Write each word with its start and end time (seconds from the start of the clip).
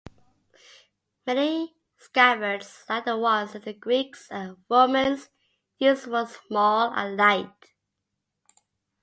Many 1.27 1.75
scabbards 1.95 2.85
like 2.89 3.05
the 3.05 3.15
ones 3.15 3.53
the 3.53 3.71
Greeks 3.71 4.31
and 4.31 4.57
Romans 4.67 5.29
used 5.77 6.07
were 6.07 6.25
small 6.25 6.91
and 6.95 7.15
light. 7.17 7.73